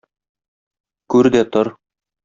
[1.15, 1.75] Күр дә тор!